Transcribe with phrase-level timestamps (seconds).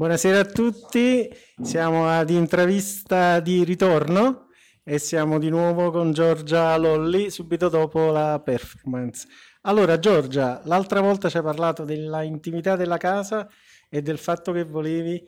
[0.00, 1.28] Buonasera a tutti,
[1.60, 4.46] siamo ad intravista di ritorno
[4.82, 9.28] e siamo di nuovo con Giorgia Lolli subito dopo la performance.
[9.60, 13.46] Allora Giorgia, l'altra volta ci hai parlato della intimità della casa
[13.90, 15.22] e del fatto che volevi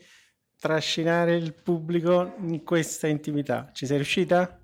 [0.58, 3.68] trascinare il pubblico in questa intimità.
[3.74, 4.58] Ci sei riuscita?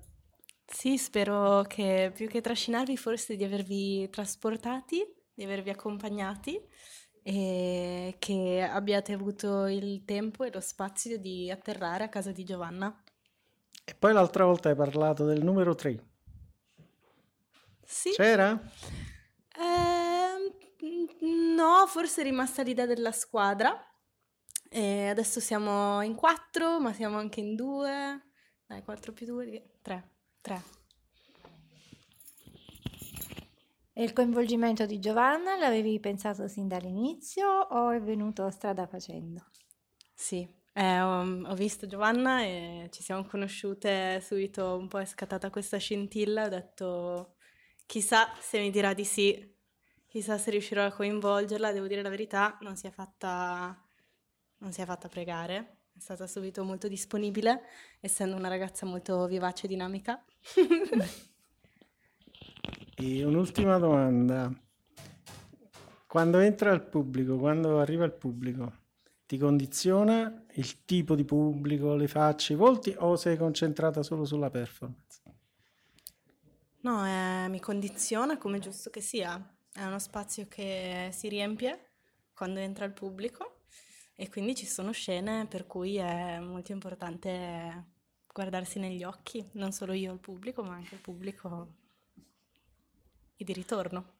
[0.65, 5.05] Sì, spero che più che trascinarvi, forse di avervi trasportati,
[5.35, 6.59] di avervi accompagnati
[7.29, 13.03] e che abbiate avuto il tempo e lo spazio di atterrare a casa di Giovanna.
[13.85, 16.03] E poi l'altra volta hai parlato del numero 3.
[17.83, 18.09] Sì.
[18.13, 18.59] C'era?
[19.55, 23.79] Eh, no, forse è rimasta l'idea della squadra.
[24.67, 28.23] E adesso siamo in quattro, ma siamo anche in due.
[28.65, 30.09] Dai, 4 più 2, 3.
[30.41, 30.78] 3.
[33.99, 39.47] E il coinvolgimento di Giovanna l'avevi pensato sin dall'inizio o è venuto strada facendo?
[40.13, 45.49] Sì, eh, ho, ho, visto Giovanna e ci siamo conosciute subito, un po' è scattata
[45.49, 47.35] questa scintilla, ho detto
[47.85, 49.53] chissà se mi dirà di sì,
[50.07, 53.85] chissà se riuscirò a coinvolgerla, devo dire la verità, non si è fatta,
[54.59, 57.63] non si è fatta pregare, è stata subito molto disponibile,
[57.99, 60.23] essendo una ragazza molto vivace e dinamica.
[63.01, 64.53] E un'ultima domanda.
[66.05, 68.73] Quando entra il pubblico, quando arriva il pubblico,
[69.25, 74.49] ti condiziona il tipo di pubblico, le facce, i volti o sei concentrata solo sulla
[74.49, 75.21] performance?
[76.81, 79.41] No, eh, mi condiziona come giusto che sia.
[79.71, 81.91] È uno spazio che si riempie
[82.33, 83.61] quando entra il pubblico
[84.13, 87.85] e quindi ci sono scene per cui è molto importante
[88.33, 91.87] guardarsi negli occhi, non solo io il pubblico, ma anche il pubblico
[93.39, 94.17] e di ritorno.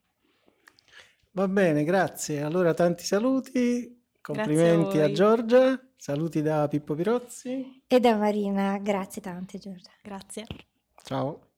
[1.32, 2.42] Va bene, grazie.
[2.42, 7.84] Allora tanti saluti, complimenti a, a, Giorgia, saluti da Pippo Pirozzi.
[7.86, 9.92] E da Marina, grazie tante Giorgia.
[10.02, 10.46] Grazie.
[11.04, 11.49] Ciao.